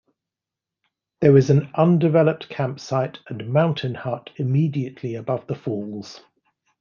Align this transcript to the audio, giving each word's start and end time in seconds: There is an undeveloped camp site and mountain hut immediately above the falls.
There 1.19 1.37
is 1.37 1.51
an 1.51 1.69
undeveloped 1.75 2.49
camp 2.49 2.79
site 2.79 3.19
and 3.27 3.53
mountain 3.53 3.93
hut 3.93 4.31
immediately 4.39 5.13
above 5.13 5.45
the 5.45 5.53
falls. 5.53 6.21